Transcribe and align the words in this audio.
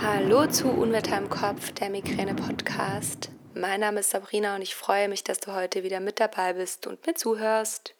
Hallo 0.00 0.46
zu 0.46 0.68
Unwetter 0.68 1.18
im 1.18 1.28
Kopf, 1.28 1.72
der 1.72 1.90
Migräne-Podcast. 1.90 3.30
Mein 3.54 3.80
Name 3.80 3.98
ist 3.98 4.10
Sabrina 4.10 4.54
und 4.54 4.62
ich 4.62 4.76
freue 4.76 5.08
mich, 5.08 5.24
dass 5.24 5.40
du 5.40 5.52
heute 5.52 5.82
wieder 5.82 5.98
mit 5.98 6.20
dabei 6.20 6.52
bist 6.52 6.86
und 6.86 7.04
mir 7.04 7.14
zuhörst. 7.14 7.94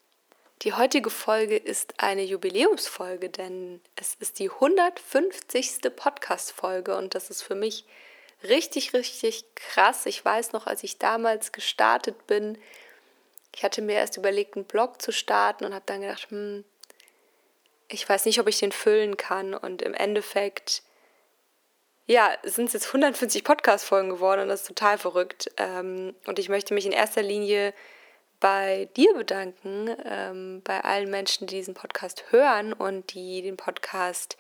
Die 0.63 0.75
heutige 0.75 1.11
Folge 1.11 1.57
ist 1.57 1.95
eine 1.99 2.23
Jubiläumsfolge, 2.23 3.31
denn 3.31 3.81
es 3.97 4.15
ist 4.21 4.39
die 4.39 4.49
150. 4.49 5.81
Podcast-Folge 5.97 6.97
und 6.97 7.17
das 7.17 7.31
ist 7.31 7.43
für 7.43 7.57
mich 7.57 7.85
richtig, 8.45 8.95
richtig 8.95 9.45
krass. 9.57 10.07
Ich 10.07 10.25
weiß 10.25 10.53
noch, 10.53 10.69
als 10.69 10.85
ich 10.85 10.99
damals 10.99 11.51
gestartet 11.51 12.29
bin, 12.29 12.59
ich 13.57 13.65
hatte 13.65 13.83
mir 13.83 13.95
erst 13.95 14.17
überlegt, 14.17 14.55
einen 14.55 14.67
Blog 14.67 15.03
zu 15.03 15.11
starten 15.11 15.65
und 15.65 15.75
habe 15.75 15.85
dann 15.87 16.03
gedacht, 16.03 16.31
hm, 16.31 16.65
ich 17.89 18.09
weiß 18.09 18.25
nicht, 18.27 18.39
ob 18.39 18.47
ich 18.47 18.61
den 18.61 18.71
füllen 18.71 19.17
kann. 19.17 19.53
Und 19.53 19.83
im 19.83 19.95
Endeffekt, 19.95 20.83
ja, 22.09 22.31
sind 22.43 22.69
es 22.69 22.73
jetzt 22.73 22.87
150 22.87 23.45
Podcast-Folgen 23.45 24.09
geworden 24.09 24.41
und 24.41 24.49
das 24.49 24.63
ist 24.63 24.69
total 24.69 24.97
verrückt. 24.97 25.51
Ähm, 25.59 26.15
und 26.27 26.39
ich 26.39 26.49
möchte 26.49 26.73
mich 26.73 26.87
in 26.87 26.93
erster 26.93 27.23
Linie 27.23 27.75
bei 28.41 28.89
dir 28.97 29.13
bedanken, 29.13 29.95
ähm, 30.07 30.63
bei 30.65 30.81
allen 30.83 31.11
Menschen, 31.11 31.47
die 31.47 31.57
diesen 31.57 31.75
Podcast 31.75 32.25
hören 32.31 32.73
und 32.73 33.13
die 33.13 33.43
den 33.43 33.59
Podcast 33.59 34.39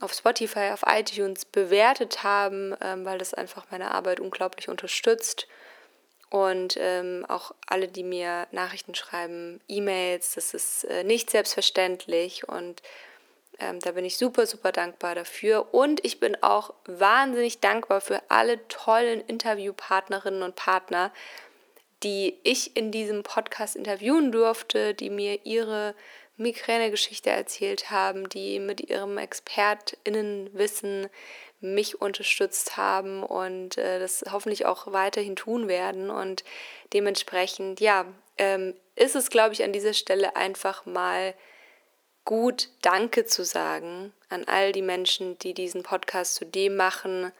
auf 0.00 0.12
Spotify, 0.12 0.70
auf 0.72 0.82
iTunes 0.86 1.46
bewertet 1.46 2.24
haben, 2.24 2.74
ähm, 2.82 3.06
weil 3.06 3.16
das 3.16 3.32
einfach 3.32 3.64
meine 3.70 3.92
Arbeit 3.92 4.20
unglaublich 4.20 4.68
unterstützt. 4.68 5.48
Und 6.28 6.76
ähm, 6.78 7.24
auch 7.26 7.54
alle, 7.66 7.88
die 7.88 8.04
mir 8.04 8.46
Nachrichten 8.50 8.94
schreiben, 8.94 9.62
E-Mails, 9.66 10.34
das 10.34 10.52
ist 10.52 10.84
äh, 10.84 11.04
nicht 11.04 11.30
selbstverständlich. 11.30 12.48
Und 12.48 12.82
ähm, 13.62 13.78
da 13.78 13.92
bin 13.92 14.04
ich 14.04 14.18
super, 14.18 14.46
super 14.46 14.72
dankbar 14.72 15.14
dafür. 15.14 15.72
Und 15.72 16.04
ich 16.04 16.18
bin 16.20 16.36
auch 16.42 16.74
wahnsinnig 16.84 17.60
dankbar 17.60 18.00
für 18.00 18.20
alle 18.28 18.66
tollen 18.68 19.20
Interviewpartnerinnen 19.20 20.42
und 20.42 20.56
Partner, 20.56 21.12
die 22.02 22.38
ich 22.42 22.76
in 22.76 22.90
diesem 22.90 23.22
Podcast 23.22 23.76
interviewen 23.76 24.32
durfte, 24.32 24.94
die 24.94 25.10
mir 25.10 25.46
ihre 25.46 25.94
Migräne-Geschichte 26.36 27.30
erzählt 27.30 27.90
haben, 27.90 28.28
die 28.28 28.58
mit 28.58 28.80
ihrem 28.90 29.16
ExpertInnenwissen 29.16 31.08
mich 31.60 32.00
unterstützt 32.00 32.76
haben 32.76 33.22
und 33.22 33.78
äh, 33.78 34.00
das 34.00 34.24
hoffentlich 34.32 34.66
auch 34.66 34.92
weiterhin 34.92 35.36
tun 35.36 35.68
werden. 35.68 36.10
Und 36.10 36.42
dementsprechend, 36.92 37.80
ja, 37.80 38.06
ähm, 38.38 38.74
ist 38.96 39.14
es, 39.14 39.30
glaube 39.30 39.52
ich, 39.52 39.62
an 39.62 39.72
dieser 39.72 39.94
Stelle 39.94 40.34
einfach 40.34 40.84
mal 40.84 41.34
gut, 42.24 42.68
Danke 42.82 43.24
zu 43.26 43.44
sagen 43.44 44.12
an 44.28 44.44
all 44.46 44.72
die 44.72 44.82
Menschen, 44.82 45.38
die 45.38 45.54
diesen 45.54 45.82
Podcast 45.82 46.34
zu 46.36 46.46
dem 46.46 46.76
machen, 46.76 47.32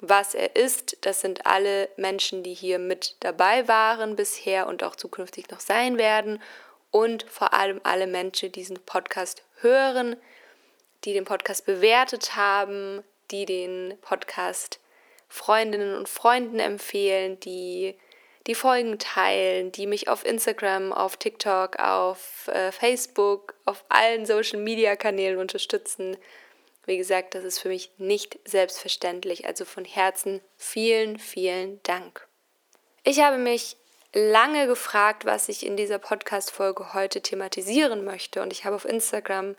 was 0.00 0.34
er 0.34 0.56
ist. 0.56 0.98
Das 1.02 1.20
sind 1.20 1.46
alle 1.46 1.88
Menschen, 1.96 2.42
die 2.42 2.54
hier 2.54 2.78
mit 2.78 3.16
dabei 3.20 3.66
waren 3.68 4.16
bisher 4.16 4.66
und 4.66 4.82
auch 4.82 4.96
zukünftig 4.96 5.50
noch 5.50 5.60
sein 5.60 5.98
werden. 5.98 6.42
Und 6.90 7.24
vor 7.24 7.52
allem 7.52 7.80
alle 7.82 8.06
Menschen, 8.06 8.46
die 8.52 8.60
diesen 8.60 8.78
Podcast 8.78 9.42
hören, 9.60 10.16
die 11.04 11.12
den 11.12 11.24
Podcast 11.24 11.66
bewertet 11.66 12.36
haben, 12.36 13.02
die 13.30 13.44
den 13.44 13.98
Podcast 14.00 14.80
Freundinnen 15.28 15.94
und 15.94 16.08
Freunden 16.08 16.58
empfehlen, 16.58 17.38
die 17.40 17.98
die 18.48 18.54
Folgen 18.54 18.98
teilen, 18.98 19.70
die 19.72 19.86
mich 19.86 20.08
auf 20.08 20.24
Instagram, 20.24 20.92
auf 20.92 21.18
TikTok, 21.18 21.78
auf 21.78 22.48
äh, 22.48 22.72
Facebook, 22.72 23.54
auf 23.66 23.84
allen 23.90 24.24
Social-Media-Kanälen 24.24 25.38
unterstützen. 25.38 26.16
Wie 26.86 26.96
gesagt, 26.96 27.34
das 27.34 27.44
ist 27.44 27.58
für 27.58 27.68
mich 27.68 27.90
nicht 27.98 28.38
selbstverständlich. 28.46 29.46
Also 29.46 29.66
von 29.66 29.84
Herzen 29.84 30.40
vielen, 30.56 31.18
vielen 31.18 31.82
Dank. 31.82 32.26
Ich 33.04 33.20
habe 33.20 33.36
mich 33.36 33.76
lange 34.14 34.66
gefragt, 34.66 35.26
was 35.26 35.50
ich 35.50 35.66
in 35.66 35.76
dieser 35.76 35.98
Podcast-Folge 35.98 36.94
heute 36.94 37.20
thematisieren 37.20 38.02
möchte. 38.06 38.40
Und 38.40 38.50
ich 38.50 38.64
habe 38.64 38.76
auf 38.76 38.86
Instagram 38.86 39.56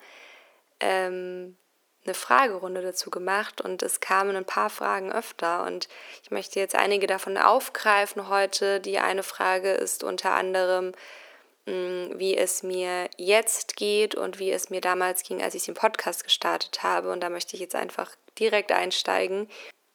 ähm, 0.80 1.56
eine 2.04 2.14
Fragerunde 2.14 2.82
dazu 2.82 3.10
gemacht 3.10 3.60
und 3.60 3.82
es 3.82 4.00
kamen 4.00 4.34
ein 4.34 4.44
paar 4.44 4.70
Fragen 4.70 5.12
öfter 5.12 5.64
und 5.64 5.88
ich 6.22 6.30
möchte 6.30 6.58
jetzt 6.58 6.74
einige 6.74 7.06
davon 7.06 7.36
aufgreifen 7.36 8.28
heute. 8.28 8.80
Die 8.80 8.98
eine 8.98 9.22
Frage 9.22 9.72
ist 9.72 10.02
unter 10.02 10.32
anderem, 10.32 10.92
mm, 11.66 12.18
wie 12.18 12.36
es 12.36 12.62
mir 12.62 13.08
jetzt 13.18 13.76
geht 13.76 14.14
und 14.14 14.38
wie 14.38 14.50
es 14.50 14.70
mir 14.70 14.80
damals 14.80 15.24
ging, 15.24 15.42
als 15.42 15.54
ich 15.54 15.64
den 15.64 15.74
Podcast 15.74 16.24
gestartet 16.24 16.82
habe. 16.82 17.12
Und 17.12 17.20
da 17.20 17.28
möchte 17.28 17.54
ich 17.54 17.60
jetzt 17.60 17.74
einfach 17.74 18.16
direkt 18.38 18.72
einsteigen. 18.72 19.48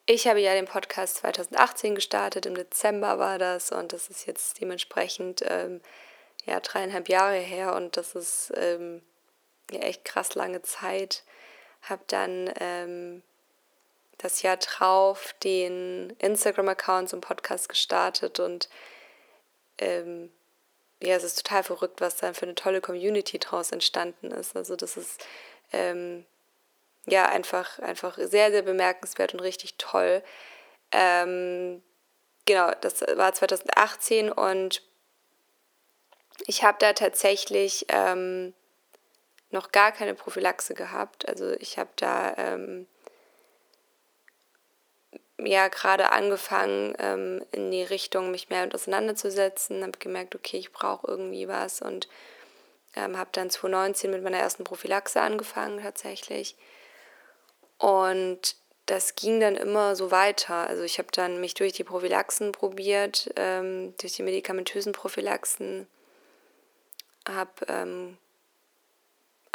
Ich 0.06 0.28
habe 0.28 0.40
ja 0.40 0.54
den 0.54 0.66
Podcast 0.66 1.16
2018 1.16 1.96
gestartet, 1.96 2.46
im 2.46 2.54
Dezember 2.54 3.18
war 3.18 3.38
das 3.38 3.72
und 3.72 3.92
das 3.92 4.08
ist 4.08 4.26
jetzt 4.26 4.60
dementsprechend 4.60 5.42
ähm, 5.48 5.80
ja 6.44 6.60
dreieinhalb 6.60 7.08
Jahre 7.08 7.38
her 7.38 7.74
und 7.74 7.96
das 7.96 8.14
ist 8.14 8.52
ähm, 8.56 9.02
ja 9.72 9.80
echt 9.80 10.04
krass 10.04 10.36
lange 10.36 10.62
Zeit 10.62 11.24
habe 11.82 12.02
dann 12.06 12.52
ähm, 12.58 13.22
das 14.18 14.42
Jahr 14.42 14.56
drauf 14.56 15.34
den 15.42 16.10
Instagram-Account 16.18 17.08
zum 17.08 17.20
Podcast 17.20 17.68
gestartet 17.68 18.40
und 18.40 18.68
ähm, 19.78 20.30
ja, 21.02 21.14
es 21.16 21.24
ist 21.24 21.36
total 21.36 21.62
verrückt, 21.62 22.00
was 22.00 22.16
dann 22.16 22.34
für 22.34 22.46
eine 22.46 22.54
tolle 22.54 22.80
Community 22.80 23.38
draus 23.38 23.70
entstanden 23.70 24.30
ist. 24.30 24.56
Also 24.56 24.76
das 24.76 24.96
ist 24.96 25.24
ähm, 25.72 26.24
ja 27.06 27.26
einfach, 27.26 27.78
einfach 27.80 28.16
sehr, 28.16 28.50
sehr 28.50 28.62
bemerkenswert 28.62 29.34
und 29.34 29.40
richtig 29.40 29.76
toll. 29.76 30.22
Ähm, 30.92 31.82
genau, 32.46 32.72
das 32.80 33.02
war 33.02 33.34
2018 33.34 34.32
und 34.32 34.82
ich 36.46 36.64
habe 36.64 36.78
da 36.80 36.92
tatsächlich 36.94 37.86
ähm, 37.88 38.54
noch 39.56 39.72
gar 39.72 39.92
keine 39.92 40.14
Prophylaxe 40.14 40.74
gehabt. 40.74 41.28
Also 41.28 41.52
ich 41.52 41.78
habe 41.78 41.90
da 41.96 42.34
ähm, 42.36 42.86
ja 45.38 45.68
gerade 45.68 46.12
angefangen, 46.12 46.94
ähm, 46.98 47.44
in 47.52 47.70
die 47.70 47.82
Richtung 47.82 48.30
mich 48.30 48.48
mehr 48.48 48.68
auseinanderzusetzen, 48.72 49.82
habe 49.82 49.98
gemerkt, 49.98 50.34
okay, 50.34 50.58
ich 50.58 50.72
brauche 50.72 51.06
irgendwie 51.06 51.48
was 51.48 51.82
und 51.82 52.08
ähm, 52.94 53.18
habe 53.18 53.30
dann 53.32 53.50
2019 53.50 54.10
mit 54.10 54.22
meiner 54.22 54.38
ersten 54.38 54.64
Prophylaxe 54.64 55.20
angefangen 55.20 55.82
tatsächlich. 55.82 56.56
Und 57.78 58.56
das 58.86 59.16
ging 59.16 59.40
dann 59.40 59.56
immer 59.56 59.96
so 59.96 60.10
weiter. 60.10 60.68
Also 60.68 60.82
ich 60.82 60.98
habe 60.98 61.08
dann 61.12 61.40
mich 61.40 61.54
durch 61.54 61.72
die 61.72 61.84
Prophylaxen 61.84 62.52
probiert, 62.52 63.30
ähm, 63.36 63.94
durch 63.98 64.14
die 64.14 64.22
medikamentösen 64.22 64.92
Prophylaxen, 64.92 65.86
habe 67.28 67.66
ähm, 67.68 68.16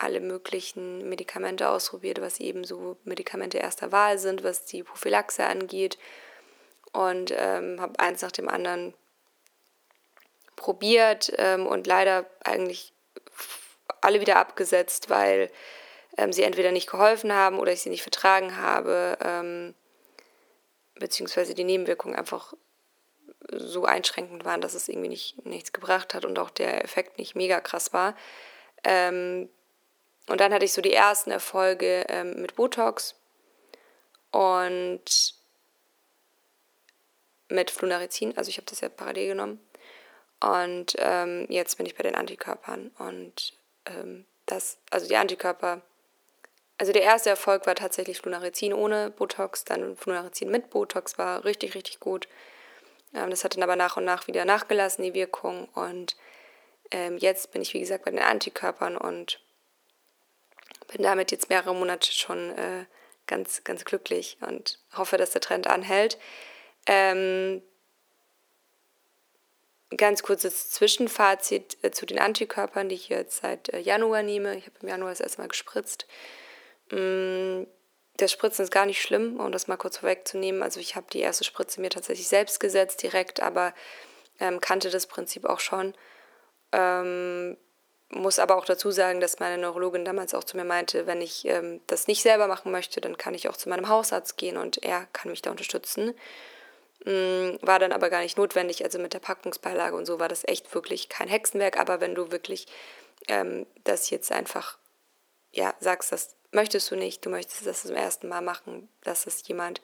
alle 0.03 0.19
möglichen 0.19 1.07
Medikamente 1.07 1.69
ausprobiert, 1.69 2.22
was 2.22 2.39
eben 2.39 2.63
so 2.63 2.97
Medikamente 3.03 3.57
erster 3.57 3.91
Wahl 3.91 4.17
sind, 4.17 4.44
was 4.44 4.66
die 4.66 4.84
Prophylaxe 4.84 5.45
angeht. 5.45 5.97
Und 6.91 7.34
ähm, 7.35 7.79
habe 7.79 8.00
eins 8.00 8.22
nach 8.22 8.31
dem 8.31 8.50
anderen 8.50 8.94
probiert 10.56 11.31
ähm, 11.38 11.66
und 11.66 11.88
leider 11.88 12.25
eigentlich 12.44 12.94
alle 14.01 14.19
wieder 14.19 14.38
abgesetzt, 14.38 15.09
weil 15.09 15.50
ähm, 16.17 16.34
sie 16.34 16.44
entweder 16.44 16.72
nicht 16.72 16.90
geholfen 16.90 17.34
haben 17.34 17.59
oder 17.59 17.72
ich 17.72 17.81
sie 17.81 17.90
nicht 17.90 18.01
vertragen 18.01 18.57
habe, 18.57 19.17
ähm, 19.23 19.73
beziehungsweise 20.95 21.53
die 21.53 21.63
Nebenwirkungen 21.63 22.16
einfach 22.16 22.53
so 23.51 23.85
einschränkend 23.85 24.45
waren, 24.45 24.61
dass 24.61 24.73
es 24.73 24.88
irgendwie 24.88 25.09
nicht, 25.09 25.45
nichts 25.45 25.73
gebracht 25.73 26.13
hat 26.13 26.25
und 26.25 26.38
auch 26.40 26.50
der 26.50 26.84
Effekt 26.84 27.17
nicht 27.17 27.35
mega 27.35 27.59
krass 27.59 27.94
war. 27.94 28.16
Ähm, 28.84 29.50
und 30.27 30.39
dann 30.39 30.53
hatte 30.53 30.65
ich 30.65 30.73
so 30.73 30.81
die 30.81 30.93
ersten 30.93 31.31
Erfolge 31.31 32.05
ähm, 32.07 32.41
mit 32.41 32.55
Botox 32.55 33.16
und 34.31 35.35
mit 37.49 37.72
Flunarizin. 37.72 38.37
Also 38.37 38.49
ich 38.49 38.57
habe 38.57 38.67
das 38.67 38.81
ja 38.81 38.90
parallel 38.90 39.29
genommen. 39.29 39.59
Und 40.40 40.96
ähm, 40.97 41.46
jetzt 41.49 41.78
bin 41.78 41.85
ich 41.85 41.96
bei 41.96 42.03
den 42.03 42.16
Antikörpern. 42.16 42.91
Und 42.97 43.53
ähm, 43.85 44.25
das, 44.46 44.78
also 44.90 45.07
die 45.07 45.17
Antikörper, 45.17 45.81
also 46.78 46.93
der 46.93 47.03
erste 47.03 47.29
Erfolg 47.29 47.67
war 47.67 47.75
tatsächlich 47.75 48.19
Flunarizin 48.19 48.73
ohne 48.73 49.11
Botox, 49.11 49.66
dann 49.66 49.96
Flunarizin 49.96 50.49
mit 50.49 50.72
Botox 50.72 51.17
war 51.17 51.46
richtig, 51.46 51.75
richtig 51.75 51.99
gut. 51.99 52.28
Ähm, 53.13 53.29
das 53.29 53.43
hat 53.43 53.55
dann 53.55 53.63
aber 53.63 53.75
nach 53.75 53.97
und 53.97 54.05
nach 54.05 54.28
wieder 54.28 54.46
nachgelassen, 54.46 55.03
die 55.03 55.13
Wirkung. 55.13 55.67
Und 55.75 56.16
ähm, 56.90 57.17
jetzt 57.17 57.51
bin 57.51 57.61
ich, 57.61 57.73
wie 57.73 57.79
gesagt, 57.79 58.05
bei 58.05 58.11
den 58.11 58.19
Antikörpern 58.19 58.97
und 58.97 59.40
bin 60.91 61.03
damit 61.03 61.32
jetzt 61.32 61.49
mehrere 61.49 61.73
Monate 61.73 62.11
schon 62.11 62.52
äh, 62.58 62.85
ganz, 63.28 63.64
ganz 63.64 63.85
glücklich 63.85 64.38
und 64.41 64.79
hoffe, 64.96 65.17
dass 65.17 65.32
der 65.32 65.41
Trend 65.41 65.67
anhält. 65.67 66.17
Ähm, 66.85 67.61
ganz 69.97 70.23
kurzes 70.23 70.70
Zwischenfazit 70.72 71.78
äh, 71.82 71.91
zu 71.91 72.05
den 72.05 72.20
Antikörpern, 72.20 72.90
die 72.90 72.96
ich 72.96 73.09
jetzt 73.09 73.41
seit 73.41 73.70
äh, 73.70 73.79
Januar 73.79 74.23
nehme. 74.23 74.55
Ich 74.58 74.66
habe 74.66 74.76
im 74.82 74.90
Januar 74.90 75.11
das 75.11 75.22
erste 75.22 75.41
Mal 75.41 75.47
gespritzt. 75.47 76.08
Mm, 76.91 77.64
das 78.17 78.32
Spritzen 78.32 78.64
ist 78.64 78.72
gar 78.72 78.85
nicht 78.85 79.02
schlimm, 79.02 79.40
um 79.40 79.52
das 79.52 79.67
mal 79.67 79.78
kurz 79.78 79.97
vorwegzunehmen. 79.97 80.64
Also 80.64 80.79
ich 80.79 80.96
habe 80.96 81.08
die 81.11 81.20
erste 81.20 81.44
Spritze 81.44 81.82
mir 81.82 81.90
tatsächlich 81.90 82.28
selbst 82.28 82.59
gesetzt 82.59 83.02
direkt, 83.02 83.41
aber 83.41 83.73
ähm, 84.40 84.61
kannte 84.61 84.90
das 84.90 85.08
Prinzip 85.08 85.46
auch 85.46 85.59
schon. 85.59 85.94
Ähm, 86.72 87.58
muss 88.11 88.40
aber 88.40 88.55
auch 88.55 88.66
dazu 88.66 88.91
sagen, 88.91 89.19
dass 89.19 89.40
meine 89.40 89.61
Neurologin 89.61 90.05
damals 90.05 90.34
auch 90.34 90.43
zu 90.43 90.58
mir 90.58 90.66
meinte, 90.66 91.08
wenn 91.08 91.22
ich 91.22 91.46
ähm, 91.46 91.81
das 91.87 92.08
nicht 92.08 92.22
selber 92.22 92.47
machen 92.47 92.72
möchte, 92.72 93.02
dann 93.02 93.17
kann 93.17 93.34
ich 93.34 93.47
auch 93.47 93.58
zu 93.58 93.69
meinem 93.69 93.87
Hausarzt 93.87 94.37
gehen 94.37 94.58
und 94.58 94.84
er 94.84 95.08
kann 95.13 95.31
mich 95.31 95.41
da 95.41 95.52
unterstützen. 95.52 96.13
Ähm, 97.05 97.58
war 97.61 97.79
dann 97.79 97.91
aber 97.91 98.09
gar 98.09 98.22
nicht 98.22 98.37
notwendig. 98.37 98.84
Also 98.84 98.99
mit 98.99 99.13
der 99.13 99.19
Packungsbeilage 99.19 99.96
und 99.96 100.05
so 100.05 100.19
war 100.19 100.28
das 100.28 100.47
echt 100.47 100.73
wirklich 100.73 101.09
kein 101.09 101.28
Hexenwerk. 101.28 101.79
Aber 101.79 102.02
wenn 102.02 102.16
du 102.16 102.31
wirklich 102.31 102.67
ähm, 103.28 103.66
das 103.84 104.09
jetzt 104.09 104.31
einfach 104.31 104.78
ja, 105.52 105.73
sagst, 105.79 106.11
das 106.11 106.35
möchtest 106.52 106.91
du 106.91 106.96
nicht, 106.96 107.25
du 107.25 107.29
möchtest 107.29 107.66
das 107.66 107.84
zum 107.84 107.96
ersten 107.96 108.28
Mal 108.28 108.41
machen, 108.41 108.90
dass 109.03 109.28
es 109.28 109.47
jemand 109.47 109.81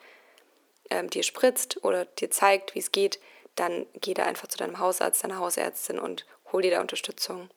ähm, 0.90 1.10
dir 1.10 1.22
spritzt 1.22 1.84
oder 1.84 2.04
dir 2.04 2.30
zeigt, 2.30 2.74
wie 2.74 2.80
es 2.80 2.92
geht, 2.92 3.20
dann 3.54 3.86
geh 3.94 4.14
da 4.14 4.24
einfach 4.24 4.48
zu 4.48 4.58
deinem 4.58 4.78
Hausarzt, 4.78 5.24
deiner 5.24 5.38
Hausärztin 5.38 5.98
und 5.98 6.26
hol 6.52 6.62
dir 6.62 6.70
da 6.70 6.80
Unterstützung. 6.80 7.50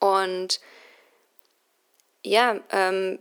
Und 0.00 0.60
ja, 2.22 2.58
ähm, 2.70 3.20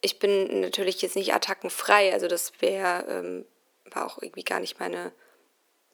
ich 0.00 0.18
bin 0.18 0.60
natürlich 0.60 1.02
jetzt 1.02 1.16
nicht 1.16 1.34
attackenfrei, 1.34 2.12
also 2.12 2.28
das 2.28 2.52
wäre, 2.60 3.04
ähm, 3.08 3.46
war 3.86 4.06
auch 4.06 4.22
irgendwie 4.22 4.44
gar 4.44 4.60
nicht 4.60 4.78
meine, 4.78 5.12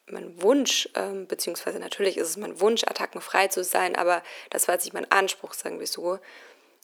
mein 0.07 0.43
Wunsch, 0.43 0.89
ähm, 0.95 1.27
beziehungsweise 1.27 1.79
natürlich 1.79 2.17
ist 2.17 2.29
es 2.29 2.37
mein 2.37 2.61
Wunsch, 2.61 2.85
attackenfrei 2.85 3.49
zu 3.49 3.63
sein, 3.65 3.97
aber 3.97 4.23
das 4.51 4.67
war 4.67 4.75
jetzt 4.75 4.85
nicht 4.85 4.95
mein 4.95 5.11
Anspruch, 5.11 5.55
sagen 5.55 5.79
wir 5.79 5.87
so, 5.87 6.19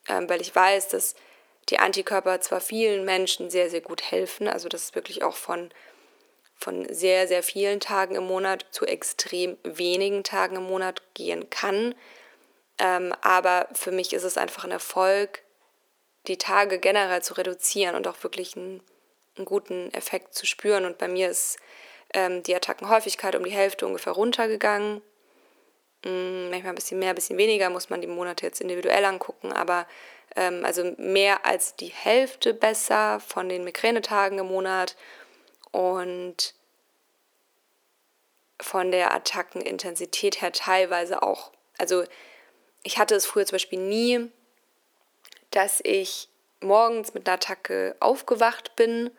ähm, 0.09 0.29
weil 0.29 0.41
ich 0.41 0.55
weiß, 0.55 0.89
dass 0.89 1.15
die 1.71 1.79
Antikörper 1.79 2.41
zwar 2.41 2.61
vielen 2.61 3.05
Menschen 3.05 3.51
sehr, 3.51 3.71
sehr 3.71 3.81
gut 3.81 4.03
helfen, 4.03 4.47
also 4.47 4.69
dass 4.69 4.83
es 4.83 4.95
wirklich 4.95 5.23
auch 5.23 5.37
von, 5.37 5.71
von 6.57 6.87
sehr, 6.93 7.27
sehr 7.27 7.43
vielen 7.43 7.81
Tagen 7.81 8.17
im 8.17 8.25
Monat 8.25 8.67
zu 8.71 8.85
extrem 8.85 9.57
wenigen 9.65 10.25
Tagen 10.25 10.57
im 10.57 10.65
Monat 10.65 11.03
gehen 11.15 11.49
kann, 11.49 11.95
ähm, 12.79 13.15
aber 13.21 13.69
für 13.73 13.93
mich 13.93 14.13
ist 14.13 14.25
es 14.25 14.37
einfach 14.37 14.65
ein 14.65 14.71
Erfolg, 14.71 15.43
die 16.27 16.39
Tage 16.39 16.79
generell 16.79 17.23
zu 17.23 17.35
reduzieren 17.35 17.95
und 17.95 18.07
auch 18.09 18.23
wirklich 18.23 18.57
einen, 18.57 18.83
einen 19.37 19.45
guten 19.45 19.93
Effekt 19.93 20.35
zu 20.35 20.47
spüren. 20.47 20.85
Und 20.85 20.99
bei 20.99 21.09
mir 21.09 21.29
ist 21.29 21.59
ähm, 22.15 22.43
die 22.43 22.55
Attackenhäufigkeit 22.55 23.37
um 23.37 23.45
die 23.45 23.51
Hälfte 23.51 23.87
ungefähr 23.87 24.15
runtergegangen. 24.15 25.03
Hm, 26.05 26.51
manchmal 26.51 26.73
ein 26.73 26.77
bisschen 26.77 26.99
mehr, 26.99 27.11
ein 27.11 27.15
bisschen 27.15 27.39
weniger, 27.39 27.71
muss 27.71 27.91
man 27.91 28.01
die 28.01 28.07
Monate 28.07 28.47
jetzt 28.47 28.61
individuell 28.61 29.05
angucken, 29.05 29.53
aber 29.53 29.87
ähm, 30.37 30.65
also 30.65 30.95
mehr 30.97 31.47
als 31.47 31.77
die 31.77 31.89
Hälfte 31.89 32.55
besser 32.55 33.21
von 33.21 33.49
den 33.49 33.65
Migränetagen 33.65 34.39
im 34.39 34.47
Monat 34.47 34.97
und 35.71 36.55
von 38.61 38.91
der 38.91 39.15
Attackenintensität 39.15 40.41
her 40.41 40.53
teilweise 40.53 41.23
auch. 41.23 41.53
Also 41.79 42.05
ich 42.85 42.99
hatte 42.99 43.17
es 43.17 43.27
früher 43.27 43.45
zum 43.47 43.57
Beispiel 43.57 43.81
nie, 43.81 44.31
dass 45.51 45.81
ich 45.83 46.29
morgens 46.61 47.15
mit 47.15 47.27
einer 47.27 47.35
Attacke 47.35 47.97
aufgewacht 47.99 48.77
bin 48.77 49.11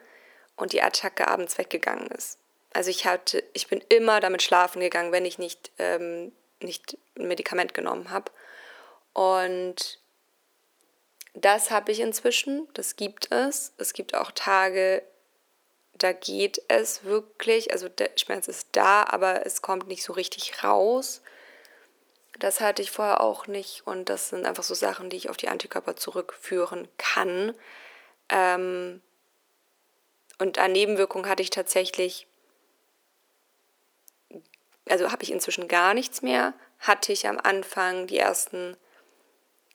und 0.55 0.71
die 0.71 0.81
Attacke 0.81 1.27
abends 1.27 1.57
weggegangen 1.57 2.07
ist. 2.07 2.37
Also 2.73 2.89
ich 2.89 3.05
hatte, 3.05 3.43
ich 3.53 3.67
bin 3.67 3.81
immer 3.89 4.19
damit 4.19 4.41
schlafen 4.41 4.79
gegangen, 4.79 5.11
wenn 5.11 5.25
ich 5.25 5.37
nicht, 5.37 5.71
ähm, 5.77 6.31
nicht 6.61 6.97
ein 7.17 7.27
Medikament 7.27 7.73
genommen 7.73 8.11
habe. 8.11 8.31
Und 9.13 9.99
das 11.33 11.71
habe 11.71 11.91
ich 11.91 11.99
inzwischen, 11.99 12.67
das 12.73 12.95
gibt 12.95 13.31
es. 13.31 13.73
Es 13.77 13.93
gibt 13.93 14.13
auch 14.13 14.31
Tage, 14.31 15.03
da 15.93 16.11
geht 16.11 16.61
es 16.67 17.03
wirklich, 17.05 17.71
also 17.71 17.87
der 17.87 18.11
Schmerz 18.17 18.47
ist 18.47 18.69
da, 18.73 19.05
aber 19.05 19.45
es 19.45 19.61
kommt 19.61 19.87
nicht 19.87 20.03
so 20.03 20.13
richtig 20.13 20.63
raus. 20.63 21.21
Das 22.39 22.59
hatte 22.59 22.81
ich 22.81 22.91
vorher 22.91 23.21
auch 23.21 23.47
nicht 23.47 23.87
und 23.87 24.09
das 24.09 24.29
sind 24.29 24.45
einfach 24.45 24.63
so 24.63 24.73
Sachen, 24.73 25.09
die 25.09 25.17
ich 25.17 25.29
auf 25.29 25.37
die 25.37 25.47
Antikörper 25.47 25.95
zurückführen 25.95 26.87
kann. 26.97 27.53
Ähm 28.29 29.01
und 30.37 30.59
an 30.59 30.71
Nebenwirkungen 30.73 31.29
hatte 31.29 31.43
ich 31.43 31.49
tatsächlich, 31.49 32.27
also 34.89 35.11
habe 35.11 35.23
ich 35.23 35.31
inzwischen 35.31 35.67
gar 35.67 35.93
nichts 35.93 36.21
mehr. 36.21 36.53
Hatte 36.79 37.13
ich 37.13 37.27
am 37.27 37.39
Anfang 37.39 38.07
die 38.07 38.17
ersten, 38.17 38.75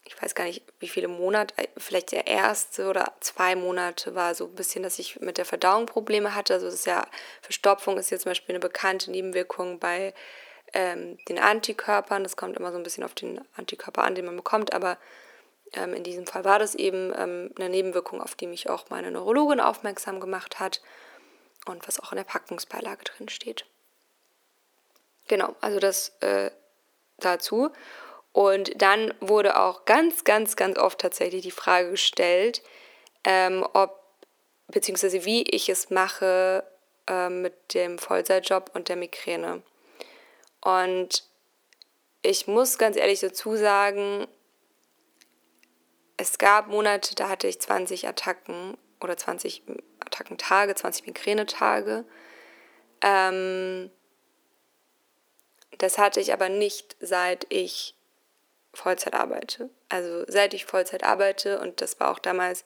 ich 0.04 0.20
weiß 0.20 0.34
gar 0.34 0.44
nicht, 0.44 0.62
wie 0.78 0.88
viele 0.88 1.08
Monate, 1.08 1.54
vielleicht 1.78 2.12
der 2.12 2.26
erste 2.26 2.88
oder 2.88 3.14
zwei 3.20 3.56
Monate 3.56 4.14
war 4.14 4.34
so 4.34 4.46
ein 4.46 4.54
bisschen, 4.54 4.82
dass 4.82 4.98
ich 4.98 5.18
mit 5.20 5.38
der 5.38 5.46
Verdauung 5.46 5.86
Probleme 5.86 6.34
hatte. 6.34 6.52
Also 6.54 6.66
das 6.66 6.74
ist 6.74 6.86
ja, 6.86 7.06
Verstopfung 7.40 7.96
ist 7.96 8.10
jetzt 8.10 8.22
zum 8.24 8.30
Beispiel 8.30 8.54
eine 8.54 8.60
bekannte 8.60 9.10
Nebenwirkung 9.10 9.78
bei 9.78 10.12
ähm, 10.72 11.18
den 11.28 11.38
Antikörpern. 11.38 12.22
Das 12.22 12.36
kommt 12.36 12.56
immer 12.56 12.72
so 12.72 12.78
ein 12.78 12.82
bisschen 12.82 13.04
auf 13.04 13.14
den 13.14 13.40
Antikörper 13.56 14.04
an, 14.04 14.14
den 14.14 14.26
man 14.26 14.36
bekommt, 14.36 14.72
aber 14.72 14.98
ähm, 15.72 15.94
in 15.94 16.02
diesem 16.02 16.26
Fall 16.26 16.44
war 16.44 16.58
das 16.58 16.74
eben 16.74 17.12
ähm, 17.16 17.52
eine 17.56 17.68
Nebenwirkung, 17.68 18.20
auf 18.20 18.34
die 18.34 18.46
mich 18.46 18.68
auch 18.68 18.90
meine 18.90 19.10
Neurologin 19.10 19.60
aufmerksam 19.60 20.20
gemacht 20.20 20.58
hat 20.60 20.80
und 21.66 21.86
was 21.86 22.00
auch 22.00 22.12
in 22.12 22.16
der 22.16 22.24
Packungsbeilage 22.24 23.04
drin 23.04 23.28
steht. 23.28 23.66
Genau, 25.28 25.54
also 25.60 25.78
das 25.78 26.16
äh, 26.20 26.50
dazu. 27.18 27.70
Und 28.32 28.80
dann 28.80 29.14
wurde 29.20 29.58
auch 29.60 29.84
ganz, 29.84 30.24
ganz, 30.24 30.56
ganz 30.56 30.78
oft 30.78 31.00
tatsächlich 31.00 31.42
die 31.42 31.50
Frage 31.50 31.90
gestellt, 31.90 32.62
ähm, 33.24 33.66
ob, 33.72 34.00
beziehungsweise 34.68 35.24
wie 35.24 35.42
ich 35.42 35.68
es 35.68 35.90
mache 35.90 36.64
äh, 37.06 37.28
mit 37.28 37.74
dem 37.74 37.98
Vollzeitjob 37.98 38.70
und 38.74 38.88
der 38.88 38.96
Migräne. 38.96 39.62
Und 40.60 41.24
ich 42.22 42.46
muss 42.46 42.78
ganz 42.78 42.96
ehrlich 42.96 43.20
dazu 43.20 43.56
sagen, 43.56 44.26
es 46.16 46.36
gab 46.36 46.68
Monate, 46.68 47.14
da 47.14 47.28
hatte 47.28 47.48
ich 47.48 47.60
20 47.60 48.06
Attacken 48.06 48.76
oder 49.00 49.16
20 49.16 49.62
Attackentage, 50.00 50.74
20 50.74 51.06
Migränetage. 51.06 52.04
Ähm, 53.00 53.90
das 55.78 55.96
hatte 55.96 56.20
ich 56.20 56.34
aber 56.34 56.50
nicht, 56.50 56.96
seit 57.00 57.46
ich 57.48 57.94
Vollzeit 58.74 59.14
arbeite. 59.14 59.70
Also 59.88 60.24
seit 60.28 60.52
ich 60.52 60.66
Vollzeit 60.66 61.04
arbeite 61.04 61.58
und 61.60 61.80
das 61.80 61.98
war 62.00 62.10
auch 62.10 62.18
damals 62.18 62.64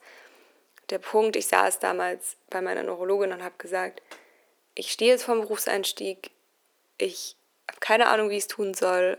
der 0.89 0.99
Punkt, 0.99 1.35
ich 1.35 1.47
saß 1.47 1.79
damals 1.79 2.37
bei 2.49 2.61
meiner 2.61 2.83
Neurologin 2.83 3.31
und 3.31 3.43
habe 3.43 3.55
gesagt, 3.57 4.01
ich 4.75 4.91
stehe 4.91 5.11
jetzt 5.11 5.23
vom 5.23 5.41
Berufseinstieg, 5.41 6.31
ich 6.97 7.37
habe 7.69 7.79
keine 7.79 8.07
Ahnung, 8.07 8.29
wie 8.29 8.37
ich 8.37 8.43
es 8.43 8.47
tun 8.47 8.73
soll 8.73 9.17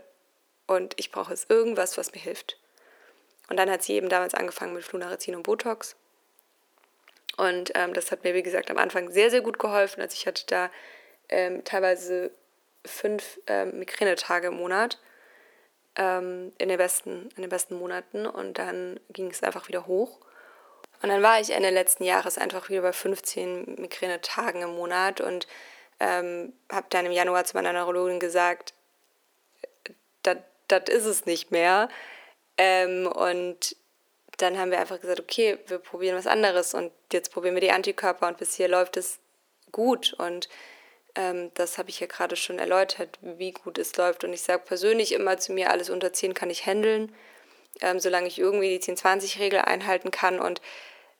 und 0.67 0.93
ich 0.97 1.11
brauche 1.11 1.31
jetzt 1.31 1.49
irgendwas, 1.49 1.97
was 1.97 2.13
mir 2.13 2.21
hilft. 2.21 2.59
Und 3.49 3.57
dann 3.57 3.71
hat 3.71 3.83
sie 3.83 3.93
eben 3.93 4.09
damals 4.09 4.33
angefangen 4.33 4.73
mit 4.73 4.83
Flunarizin 4.83 5.35
und 5.35 5.43
Botox. 5.43 5.95
Und 7.37 7.71
ähm, 7.75 7.93
das 7.93 8.11
hat 8.11 8.23
mir, 8.23 8.33
wie 8.33 8.43
gesagt, 8.43 8.69
am 8.69 8.77
Anfang 8.77 9.09
sehr, 9.11 9.29
sehr 9.29 9.41
gut 9.41 9.59
geholfen. 9.59 10.01
Also 10.01 10.15
ich 10.15 10.27
hatte 10.27 10.45
da 10.47 10.69
ähm, 11.29 11.63
teilweise 11.63 12.31
fünf 12.85 13.39
ähm, 13.47 13.79
Migränetage 13.79 14.47
im 14.47 14.55
Monat 14.55 14.99
ähm, 15.95 16.51
in, 16.57 16.69
den 16.69 16.77
besten, 16.77 17.29
in 17.35 17.43
den 17.43 17.49
besten 17.49 17.75
Monaten. 17.75 18.25
Und 18.25 18.57
dann 18.57 18.99
ging 19.09 19.29
es 19.29 19.43
einfach 19.43 19.67
wieder 19.67 19.87
hoch. 19.87 20.19
Und 21.01 21.09
dann 21.09 21.21
war 21.21 21.39
ich 21.39 21.51
Ende 21.51 21.69
letzten 21.69 22.03
Jahres 22.03 22.37
einfach 22.37 22.69
wieder 22.69 22.81
bei 22.81 22.93
15 22.93 23.75
Migränetagen 23.77 24.63
im 24.63 24.75
Monat 24.75 25.21
und 25.21 25.47
ähm, 25.99 26.53
habe 26.71 26.87
dann 26.89 27.05
im 27.05 27.11
Januar 27.11 27.45
zu 27.45 27.55
meiner 27.55 27.73
Neurologin 27.73 28.19
gesagt, 28.19 28.73
das 30.67 30.83
ist 30.89 31.05
es 31.05 31.25
nicht 31.25 31.51
mehr. 31.51 31.89
Ähm, 32.57 33.07
und 33.07 33.75
dann 34.37 34.57
haben 34.57 34.71
wir 34.71 34.79
einfach 34.79 34.99
gesagt, 34.99 35.19
okay, 35.19 35.57
wir 35.67 35.79
probieren 35.79 36.17
was 36.17 36.27
anderes 36.27 36.73
und 36.73 36.91
jetzt 37.11 37.31
probieren 37.31 37.55
wir 37.55 37.61
die 37.61 37.71
Antikörper 37.71 38.27
und 38.27 38.37
bis 38.37 38.55
hier 38.55 38.67
läuft 38.67 38.97
es 38.97 39.19
gut. 39.71 40.13
Und 40.13 40.49
ähm, 41.15 41.51
das 41.55 41.77
habe 41.77 41.89
ich 41.89 41.99
ja 41.99 42.07
gerade 42.07 42.35
schon 42.35 42.59
erläutert, 42.59 43.17
wie 43.21 43.51
gut 43.51 43.77
es 43.77 43.95
läuft. 43.95 44.23
Und 44.23 44.33
ich 44.33 44.41
sage 44.41 44.63
persönlich 44.65 45.13
immer 45.13 45.37
zu 45.37 45.53
mir, 45.53 45.71
alles 45.71 45.89
unter 45.89 46.13
10 46.13 46.33
kann 46.33 46.49
ich 46.49 46.65
handeln, 46.65 47.13
ähm, 47.81 47.99
solange 47.99 48.27
ich 48.27 48.37
irgendwie 48.37 48.77
die 48.77 48.83
10-20-Regel 48.83 49.59
einhalten 49.61 50.11
kann. 50.11 50.39
Und 50.39 50.61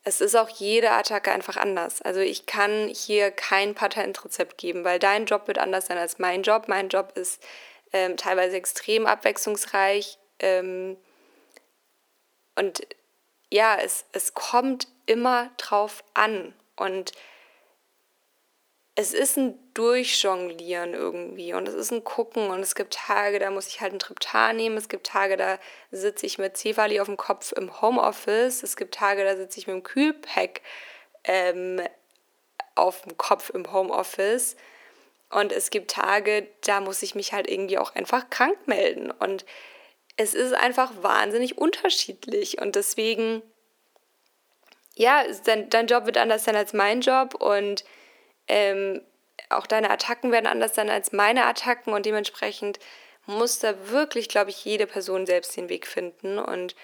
es 0.08 0.22
ist 0.22 0.36
auch 0.36 0.48
jede 0.48 0.92
Attacke 0.92 1.34
einfach 1.34 1.58
anders. 1.58 2.02
Also 2.02 2.22
ich 2.22 2.46
kann 2.46 2.88
hier 2.88 3.30
kein 3.30 3.76
Patentrezept 3.76 4.58
geben, 4.58 4.86
weil 4.86 5.00
dein 5.00 5.26
Job 5.26 5.48
wird 5.48 5.58
anders 5.58 5.88
sein 5.88 5.98
als 5.98 6.18
mein 6.18 6.44
Job. 6.44 6.70
Mein 6.70 6.88
Job 6.88 7.12
ist 7.18 7.44
ähm, 7.92 8.16
teilweise 8.16 8.56
extrem 8.56 9.06
abwechslungsreich. 9.06 10.18
Ähm, 10.40 10.96
und 12.56 12.88
ja, 13.52 13.78
es, 13.84 14.06
es 14.14 14.34
kommt 14.34 14.88
immer 15.08 15.52
drauf 15.58 16.06
an. 16.14 16.54
Und 16.78 17.12
es 19.00 19.14
ist 19.14 19.38
ein 19.38 19.54
Durchjonglieren 19.76 20.96
irgendwie 20.96 21.54
und 21.54 21.68
es 21.68 21.76
ist 21.76 21.92
ein 21.92 22.04
Gucken 22.04 22.50
und 22.50 22.62
es 22.62 22.74
gibt 22.74 22.96
Tage, 22.96 23.38
da 23.38 23.52
muss 23.52 23.68
ich 23.68 23.80
halt 23.80 23.92
einen 23.92 24.00
Triptan 24.00 24.56
nehmen, 24.56 24.76
es 24.76 24.90
gibt 24.90 25.06
Tage, 25.06 25.38
da 25.38 25.60
sitze 25.92 26.26
ich 26.26 26.40
mit 26.40 26.58
Cefali 26.58 27.00
auf 27.00 27.06
dem 27.06 27.16
Kopf 27.16 27.52
im 27.52 27.80
Homeoffice, 27.80 28.64
es 28.64 28.76
gibt 28.76 28.96
Tage, 28.96 29.24
da 29.24 29.38
sitze 29.38 29.60
ich 29.60 29.68
mit 29.68 29.76
dem 29.76 29.84
Kühlpack 29.84 30.62
ähm, 31.26 31.80
auf 32.74 33.04
dem 33.04 33.18
Kopf 33.18 33.52
im 33.52 33.72
Homeoffice. 33.72 34.56
Und 35.30 35.52
es 35.52 35.70
gibt 35.70 35.92
Tage, 35.92 36.48
da 36.62 36.82
muss 36.82 37.04
ich 37.04 37.14
mich 37.14 37.34
halt 37.34 37.48
irgendwie 37.50 37.78
auch 37.78 37.94
einfach 37.94 38.30
krank 38.32 38.58
melden. 38.66 39.12
Und 39.12 39.46
es 40.16 40.34
ist 40.34 40.54
einfach 40.54 40.92
wahnsinnig 41.02 41.58
unterschiedlich. 41.58 42.60
Und 42.60 42.76
deswegen, 42.76 43.44
ja, 44.96 45.24
dein, 45.46 45.70
dein 45.70 45.86
Job 45.86 46.06
wird 46.08 46.18
anders 46.18 46.46
sein 46.46 46.56
als 46.56 46.74
mein 46.74 47.02
Job. 47.02 47.36
Und 47.36 47.84
ähm, 48.48 49.02
auch 49.50 49.68
deine 49.68 49.90
Attacken 49.90 50.32
werden 50.32 50.48
anders 50.48 50.76
sein 50.76 50.90
als 50.90 51.12
meine 51.12 51.46
Attacken 51.46 51.94
und 51.94 52.06
dementsprechend 52.06 52.80
muss 53.26 53.60
da 53.60 53.90
wirklich, 53.90 54.30
glaube 54.30 54.50
ich, 54.50 54.64
jede 54.64 54.88
Person 54.88 55.26
selbst 55.26 55.56
den 55.56 55.70
Weg 55.70 55.86
finden 55.86 56.40
und 56.40 56.76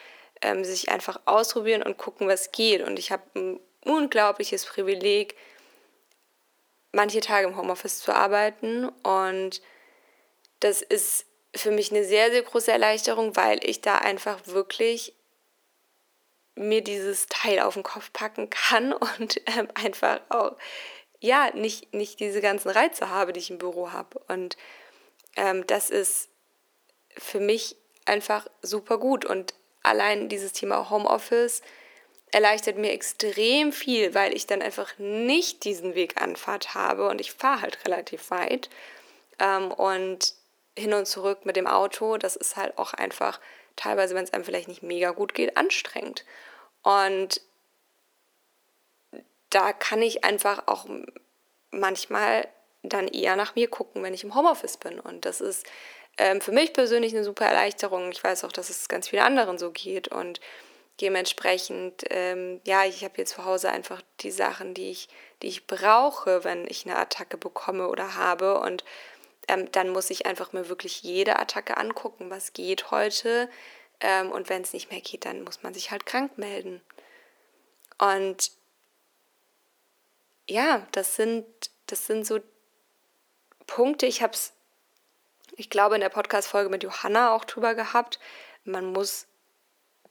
ähm, 0.42 0.64
sich 0.64 0.90
einfach 0.90 1.22
ausprobieren 1.26 1.84
und 1.84 1.98
gucken, 1.98 2.28
was 2.28 2.52
geht. 2.52 2.82
Und 2.82 3.00
ich 3.00 3.12
habe 3.12 3.24
ein 3.36 3.60
unglaubliches 3.86 4.66
Privileg, 4.66 5.36
manche 6.92 7.22
Tage 7.22 7.48
im 7.48 7.58
Homeoffice 7.58 8.00
zu 8.00 8.14
arbeiten 8.14 8.90
und 9.04 9.62
das 10.60 10.82
ist 10.82 11.26
für 11.56 11.72
mich 11.72 11.92
eine 11.92 12.04
sehr, 12.04 12.32
sehr 12.32 12.42
große 12.42 12.72
Erleichterung, 12.72 13.36
weil 13.36 13.60
ich 13.64 13.82
da 13.82 13.98
einfach 13.98 14.48
wirklich 14.48 15.14
mir 16.56 16.84
dieses 16.84 17.28
Teil 17.28 17.60
auf 17.60 17.74
den 17.74 17.84
Kopf 17.84 18.12
packen 18.14 18.50
kann 18.50 18.94
und 19.20 19.42
ähm, 19.48 19.68
einfach 19.76 20.22
auch 20.30 20.56
ja, 21.24 21.52
nicht, 21.56 21.94
nicht 21.94 22.20
diese 22.20 22.42
ganzen 22.42 22.70
Reize 22.70 23.10
habe, 23.10 23.32
die 23.32 23.40
ich 23.40 23.50
im 23.50 23.58
Büro 23.58 23.94
habe. 23.94 24.20
Und 24.28 24.58
ähm, 25.38 25.66
das 25.68 25.90
ist 25.90 26.28
für 27.18 27.40
mich 27.40 27.78
einfach 28.04 28.46
super 28.62 28.98
gut. 28.98 29.24
Und 29.24 29.54
allein 29.84 30.28
dieses 30.28 30.52
Thema 30.52 30.90
Homeoffice 30.90 31.62
erleichtert 32.32 32.78
mir 32.78 32.92
extrem 32.92 33.72
viel, 33.72 34.14
weil 34.14 34.36
ich 34.36 34.48
dann 34.48 34.62
einfach 34.62 34.98
nicht 34.98 35.64
diesen 35.64 35.96
Weg 35.96 36.22
Anfahrt 36.22 36.76
habe 36.76 37.08
und 37.08 37.22
ich 37.22 37.32
fahre 37.32 37.62
halt 37.62 37.86
relativ 37.86 38.30
weit. 38.30 38.70
Ähm, 39.40 39.72
und 39.72 40.34
hin 40.78 40.94
und 40.94 41.06
zurück 41.06 41.46
mit 41.46 41.56
dem 41.56 41.68
Auto, 41.68 42.18
das 42.18 42.36
ist 42.36 42.58
halt 42.58 42.78
auch 42.78 42.94
einfach 42.94 43.40
teilweise, 43.78 44.14
wenn 44.14 44.26
es 44.26 44.34
einem 44.34 44.44
vielleicht 44.44 44.68
nicht 44.68 44.84
mega 44.84 45.12
gut 45.12 45.34
geht, 45.34 45.56
anstrengend. 45.56 46.26
Und 46.82 47.40
da 49.54 49.74
kann 49.74 50.02
ich 50.02 50.24
einfach 50.24 50.64
auch 50.68 50.86
manchmal 51.72 52.48
dann 52.84 53.08
eher 53.08 53.36
nach 53.36 53.56
mir 53.56 53.70
gucken, 53.70 54.04
wenn 54.04 54.14
ich 54.14 54.24
im 54.24 54.36
Homeoffice 54.36 54.78
bin. 54.78 55.00
Und 55.00 55.26
das 55.26 55.42
ist 55.42 55.66
ähm, 56.18 56.42
für 56.42 56.52
mich 56.52 56.74
persönlich 56.74 57.14
eine 57.14 57.24
super 57.24 57.46
Erleichterung. 57.46 58.12
Ich 58.12 58.24
weiß 58.24 58.44
auch, 58.44 58.52
dass 58.52 58.70
es 58.70 58.88
ganz 58.88 59.08
vielen 59.08 59.24
anderen 59.24 59.58
so 59.58 59.72
geht. 59.72 60.10
Und 60.10 60.42
dementsprechend, 61.02 62.04
ähm, 62.10 62.62
ja, 62.66 62.84
ich 62.86 63.04
habe 63.04 63.16
hier 63.16 63.26
zu 63.26 63.46
Hause 63.46 63.70
einfach 63.70 64.02
die 64.20 64.32
Sachen, 64.32 64.74
die 64.74 64.92
ich, 64.92 65.08
die 65.42 65.48
ich 65.48 65.66
brauche, 65.66 66.44
wenn 66.44 66.68
ich 66.68 66.86
eine 66.86 66.98
Attacke 66.98 67.38
bekomme 67.38 67.88
oder 67.88 68.16
habe. 68.16 68.60
Und 68.60 68.84
ähm, 69.48 69.72
dann 69.72 69.90
muss 69.90 70.10
ich 70.10 70.26
einfach 70.26 70.52
mir 70.54 70.70
wirklich 70.70 71.04
jede 71.04 71.40
Attacke 71.40 71.78
angucken, 71.78 72.30
was 72.30 72.54
geht 72.54 72.92
heute. 72.92 73.50
Ähm, 74.02 74.32
und 74.32 74.50
wenn 74.50 74.62
es 74.62 74.74
nicht 74.74 74.92
mehr 74.92 75.02
geht, 75.02 75.26
dann 75.26 75.44
muss 75.44 75.64
man 75.64 75.74
sich 75.74 75.92
halt 75.92 76.06
krank 76.06 76.38
melden. 76.38 76.82
Und 77.98 78.52
ja, 80.48 80.86
das 80.92 81.16
sind, 81.16 81.46
das 81.88 82.06
sind 82.06 82.26
so 82.26 82.40
Punkte. 83.68 84.06
Ich 84.06 84.22
habe 84.22 84.34
es, 84.34 84.54
ich 85.56 85.70
glaube, 85.70 85.96
in 85.96 86.02
der 86.02 86.10
Podcast-Folge 86.10 86.70
mit 86.70 86.84
Johanna 86.84 87.34
auch 87.34 87.46
drüber 87.46 87.76
gehabt. 87.76 88.20
Man 88.64 88.92
muss 88.92 89.28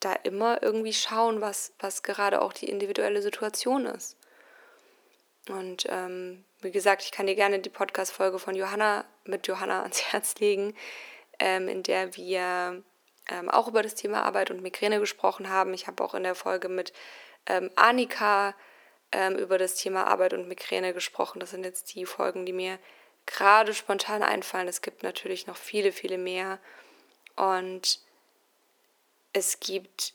da 0.01 0.12
immer 0.12 0.62
irgendwie 0.62 0.93
schauen, 0.93 1.41
was, 1.41 1.73
was 1.79 2.03
gerade 2.03 2.43
auch 2.43 2.53
die 2.53 2.69
individuelle 2.69 3.23
Situation 3.23 3.87
ist. 3.87 4.17
Und 5.49 5.87
ähm, 5.89 6.45
wie 6.61 6.71
gesagt, 6.71 7.03
ich 7.03 7.12
kann 7.12 7.27
dir 7.27 7.35
gerne 7.35 7.59
die 7.59 7.69
Podcast-Folge 7.69 8.39
von 8.39 8.55
Johanna 8.55 9.05
mit 9.25 9.47
Johanna 9.47 9.83
ans 9.83 10.03
Herz 10.12 10.37
legen, 10.37 10.77
ähm, 11.39 11.69
in 11.69 11.83
der 11.83 12.17
wir 12.17 12.83
ähm, 13.29 13.51
auch 13.51 13.69
über 13.69 13.83
das 13.83 13.95
Thema 13.95 14.23
Arbeit 14.23 14.51
und 14.51 14.62
Migräne 14.62 15.01
gesprochen 15.01 15.49
haben. 15.49 15.75
Ich 15.75 15.87
habe 15.87 16.03
auch 16.03 16.15
in 16.15 16.23
der 16.23 16.35
Folge 16.35 16.69
mit 16.69 16.93
ähm, 17.47 17.71
Annika 17.77 18.55
ähm, 19.12 19.37
über 19.37 19.59
das 19.59 19.75
Thema 19.75 20.07
Arbeit 20.07 20.33
und 20.35 20.49
Migräne 20.49 20.92
gesprochen. 20.92 21.40
Das 21.40 21.50
sind 21.50 21.64
jetzt 21.64 21.95
die 21.95 22.07
Folgen, 22.07 22.47
die 22.47 22.52
mir 22.52 22.78
gerade 23.26 23.75
spontan 23.75 24.23
einfallen. 24.23 24.69
Es 24.69 24.83
gibt 24.83 25.02
natürlich 25.02 25.47
noch 25.47 25.57
viele, 25.57 25.92
viele 25.92 26.19
mehr. 26.19 26.59
Und 27.37 28.00
es 29.33 29.61
gibt 29.61 30.14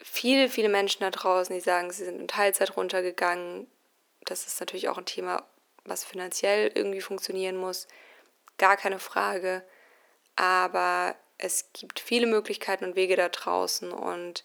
viele, 0.00 0.48
viele 0.48 0.68
Menschen 0.68 1.00
da 1.00 1.10
draußen, 1.10 1.54
die 1.54 1.60
sagen, 1.60 1.90
sie 1.90 2.04
sind 2.04 2.20
in 2.20 2.28
Teilzeit 2.28 2.76
runtergegangen. 2.76 3.66
Das 4.24 4.46
ist 4.46 4.60
natürlich 4.60 4.88
auch 4.88 4.98
ein 4.98 5.06
Thema, 5.06 5.44
was 5.84 6.04
finanziell 6.04 6.70
irgendwie 6.74 7.00
funktionieren 7.00 7.56
muss. 7.56 7.86
Gar 8.56 8.76
keine 8.76 8.98
Frage. 8.98 9.64
Aber 10.36 11.16
es 11.38 11.72
gibt 11.72 12.00
viele 12.00 12.26
Möglichkeiten 12.26 12.84
und 12.84 12.96
Wege 12.96 13.16
da 13.16 13.28
draußen 13.28 13.92
und 13.92 14.44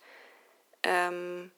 ähm, 0.83 1.51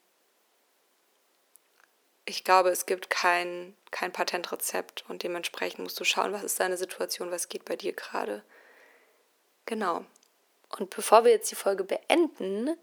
ich 2.25 2.43
glaube, 2.43 2.69
es 2.69 2.85
gibt 2.85 3.09
kein, 3.09 3.75
kein 3.91 4.11
Patentrezept 4.11 5.05
und 5.07 5.23
dementsprechend 5.23 5.79
musst 5.79 5.99
du 5.99 6.03
schauen, 6.03 6.33
was 6.33 6.43
ist 6.43 6.59
deine 6.59 6.77
Situation, 6.77 7.31
was 7.31 7.49
geht 7.49 7.65
bei 7.65 7.75
dir 7.75 7.93
gerade. 7.93 8.43
Genau. 9.65 10.05
Und 10.77 10.89
bevor 10.89 11.23
wir 11.23 11.31
jetzt 11.31 11.51
die 11.51 11.55
Folge 11.55 11.83
beenden, 11.83 12.75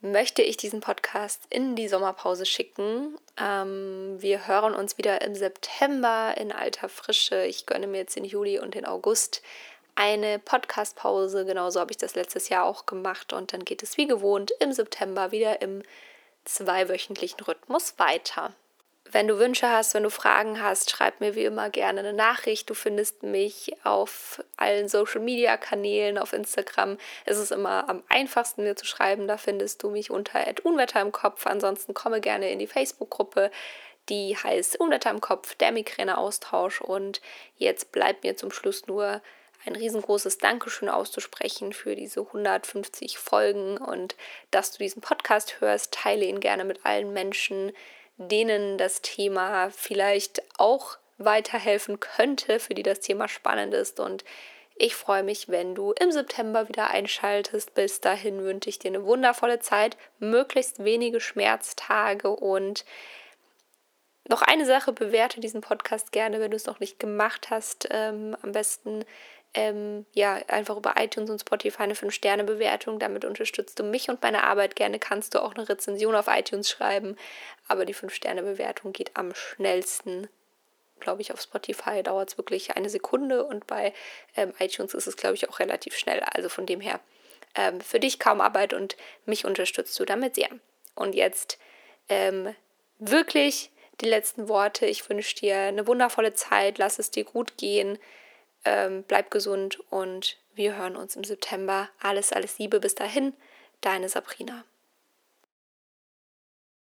möchte 0.00 0.42
ich 0.42 0.56
diesen 0.56 0.80
Podcast 0.80 1.42
in 1.50 1.74
die 1.74 1.88
Sommerpause 1.88 2.46
schicken. 2.46 3.18
Ähm, 3.36 4.16
wir 4.20 4.46
hören 4.46 4.74
uns 4.74 4.96
wieder 4.96 5.20
im 5.22 5.34
September 5.34 6.34
in 6.36 6.52
alter 6.52 6.88
Frische. 6.88 7.44
Ich 7.44 7.66
gönne 7.66 7.88
mir 7.88 7.98
jetzt 7.98 8.14
den 8.14 8.24
Juli 8.24 8.60
und 8.60 8.74
den 8.74 8.86
August 8.86 9.42
eine 9.96 10.38
Podcastpause. 10.38 11.44
Genauso 11.44 11.80
habe 11.80 11.90
ich 11.90 11.96
das 11.96 12.14
letztes 12.14 12.48
Jahr 12.48 12.64
auch 12.64 12.86
gemacht. 12.86 13.32
Und 13.32 13.52
dann 13.52 13.64
geht 13.64 13.82
es 13.82 13.96
wie 13.96 14.06
gewohnt 14.06 14.52
im 14.60 14.72
September 14.72 15.32
wieder 15.32 15.60
im 15.60 15.82
zweiwöchentlichen 16.48 17.40
Rhythmus 17.40 17.98
weiter. 17.98 18.54
Wenn 19.10 19.26
du 19.26 19.38
Wünsche 19.38 19.70
hast, 19.70 19.94
wenn 19.94 20.02
du 20.02 20.10
Fragen 20.10 20.62
hast, 20.62 20.90
schreib 20.90 21.20
mir 21.20 21.34
wie 21.34 21.44
immer 21.44 21.70
gerne 21.70 22.00
eine 22.00 22.12
Nachricht. 22.12 22.68
Du 22.68 22.74
findest 22.74 23.22
mich 23.22 23.72
auf 23.82 24.44
allen 24.58 24.88
Social 24.88 25.20
Media 25.20 25.56
Kanälen, 25.56 26.18
auf 26.18 26.34
Instagram. 26.34 26.98
Es 27.24 27.38
ist 27.38 27.50
immer 27.50 27.88
am 27.88 28.02
einfachsten, 28.10 28.64
mir 28.64 28.76
zu 28.76 28.84
schreiben. 28.84 29.26
Da 29.26 29.38
findest 29.38 29.82
du 29.82 29.88
mich 29.88 30.10
unter 30.10 30.44
Unwetter 30.62 31.00
im 31.00 31.12
Kopf. 31.12 31.46
Ansonsten 31.46 31.94
komme 31.94 32.20
gerne 32.20 32.50
in 32.50 32.58
die 32.58 32.66
Facebook-Gruppe. 32.66 33.50
Die 34.10 34.36
heißt 34.36 34.78
Unwetter 34.78 35.10
im 35.10 35.22
Kopf, 35.22 35.54
der 35.54 35.72
Migräne-Austausch. 35.72 36.82
Und 36.82 37.22
jetzt 37.56 37.92
bleibt 37.92 38.24
mir 38.24 38.36
zum 38.36 38.50
Schluss 38.50 38.86
nur 38.86 39.22
ein 39.64 39.76
riesengroßes 39.76 40.38
Dankeschön 40.38 40.88
auszusprechen 40.88 41.72
für 41.72 41.96
diese 41.96 42.20
150 42.20 43.18
Folgen 43.18 43.78
und 43.78 44.16
dass 44.50 44.72
du 44.72 44.78
diesen 44.78 45.02
Podcast 45.02 45.60
hörst. 45.60 45.92
Teile 45.92 46.24
ihn 46.24 46.40
gerne 46.40 46.64
mit 46.64 46.84
allen 46.84 47.12
Menschen, 47.12 47.72
denen 48.16 48.78
das 48.78 49.02
Thema 49.02 49.70
vielleicht 49.70 50.42
auch 50.58 50.98
weiterhelfen 51.18 52.00
könnte, 52.00 52.60
für 52.60 52.74
die 52.74 52.82
das 52.82 53.00
Thema 53.00 53.28
spannend 53.28 53.74
ist. 53.74 54.00
Und 54.00 54.24
ich 54.76 54.94
freue 54.94 55.24
mich, 55.24 55.48
wenn 55.48 55.74
du 55.74 55.92
im 55.92 56.12
September 56.12 56.68
wieder 56.68 56.90
einschaltest. 56.90 57.74
Bis 57.74 58.00
dahin 58.00 58.44
wünsche 58.44 58.68
ich 58.68 58.78
dir 58.78 58.88
eine 58.88 59.04
wundervolle 59.04 59.58
Zeit, 59.58 59.96
möglichst 60.20 60.84
wenige 60.84 61.20
Schmerztage 61.20 62.30
und 62.30 62.84
noch 64.28 64.42
eine 64.42 64.66
Sache, 64.66 64.92
bewerte 64.92 65.40
diesen 65.40 65.62
Podcast 65.62 66.12
gerne, 66.12 66.38
wenn 66.38 66.50
du 66.50 66.56
es 66.56 66.66
noch 66.66 66.80
nicht 66.80 67.00
gemacht 67.00 67.48
hast. 67.50 67.88
Ähm, 67.90 68.36
am 68.42 68.52
besten 68.52 69.04
ähm, 69.58 70.06
ja, 70.12 70.34
einfach 70.46 70.76
über 70.76 70.94
iTunes 70.98 71.30
und 71.30 71.40
Spotify 71.40 71.82
eine 71.82 71.94
5-Sterne-Bewertung. 71.94 73.00
Damit 73.00 73.24
unterstützt 73.24 73.76
du 73.80 73.82
mich 73.82 74.08
und 74.08 74.22
meine 74.22 74.44
Arbeit. 74.44 74.76
Gerne 74.76 75.00
kannst 75.00 75.34
du 75.34 75.42
auch 75.42 75.56
eine 75.56 75.68
Rezension 75.68 76.14
auf 76.14 76.28
iTunes 76.28 76.70
schreiben. 76.70 77.16
Aber 77.66 77.84
die 77.84 77.94
5-Sterne-Bewertung 77.94 78.92
geht 78.92 79.10
am 79.14 79.34
schnellsten. 79.34 80.28
Glaube 81.00 81.22
ich, 81.22 81.32
auf 81.32 81.40
Spotify 81.40 82.04
dauert 82.04 82.30
es 82.30 82.38
wirklich 82.38 82.76
eine 82.76 82.88
Sekunde 82.88 83.44
und 83.44 83.66
bei 83.66 83.92
ähm, 84.36 84.52
iTunes 84.60 84.94
ist 84.94 85.08
es, 85.08 85.16
glaube 85.16 85.34
ich, 85.34 85.48
auch 85.48 85.58
relativ 85.58 85.96
schnell. 85.96 86.20
Also 86.20 86.48
von 86.48 86.64
dem 86.64 86.80
her, 86.80 87.00
ähm, 87.56 87.80
für 87.80 87.98
dich 87.98 88.20
kaum 88.20 88.40
Arbeit 88.40 88.72
und 88.72 88.96
mich 89.26 89.44
unterstützt 89.44 89.98
du 89.98 90.04
damit 90.04 90.36
sehr. 90.36 90.50
Und 90.94 91.16
jetzt 91.16 91.58
ähm, 92.08 92.54
wirklich 93.00 93.72
die 94.00 94.08
letzten 94.08 94.48
Worte. 94.48 94.86
Ich 94.86 95.08
wünsche 95.08 95.34
dir 95.34 95.56
eine 95.56 95.88
wundervolle 95.88 96.34
Zeit. 96.34 96.78
Lass 96.78 97.00
es 97.00 97.10
dir 97.10 97.24
gut 97.24 97.56
gehen. 97.56 97.98
Ähm, 98.64 99.04
bleib 99.06 99.30
gesund 99.30 99.78
und 99.90 100.36
wir 100.54 100.76
hören 100.76 100.96
uns 100.96 101.16
im 101.16 101.24
September. 101.24 101.88
Alles, 102.00 102.32
alles 102.32 102.58
Liebe 102.58 102.80
bis 102.80 102.94
dahin. 102.94 103.34
Deine 103.80 104.08
Sabrina. 104.08 104.64